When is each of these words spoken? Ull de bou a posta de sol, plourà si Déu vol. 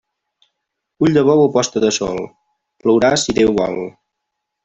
Ull 1.07 1.17
de 1.17 1.23
bou 1.27 1.41
a 1.41 1.51
posta 1.57 1.83
de 1.83 1.91
sol, 1.99 2.17
plourà 2.85 3.11
si 3.25 3.37
Déu 3.41 3.55
vol. 3.63 3.79